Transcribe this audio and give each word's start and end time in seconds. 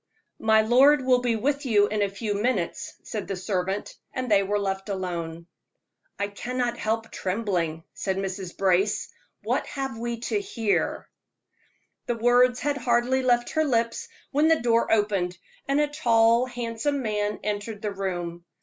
"My 0.39 0.63
lord 0.63 1.05
will 1.05 1.21
be 1.21 1.35
with 1.35 1.63
you 1.63 1.85
in 1.85 2.01
a 2.01 2.09
few 2.09 2.33
minutes," 2.33 2.95
said 3.03 3.27
the 3.27 3.35
servant, 3.35 3.95
and 4.11 4.31
they 4.31 4.41
were 4.41 4.57
left 4.57 4.89
alone. 4.89 5.45
"I 6.17 6.25
cannot 6.29 6.79
help 6.79 7.11
trembling," 7.11 7.83
said 7.93 8.17
Mrs. 8.17 8.57
Brace. 8.57 9.09
"What 9.43 9.67
have 9.67 9.99
we 9.99 10.19
to 10.21 10.41
hear?" 10.41 11.07
The 12.07 12.15
words 12.17 12.61
had 12.61 12.77
hardly 12.77 13.21
left 13.21 13.51
her 13.51 13.63
lips, 13.63 14.07
when 14.31 14.47
the 14.47 14.59
door 14.61 14.91
opened, 14.91 15.37
and 15.67 15.79
a 15.79 15.85
tall, 15.87 16.47
handsome 16.47 17.03
man 17.03 17.39
entered 17.43 17.83
the 17.83 17.91
room. 17.91 18.43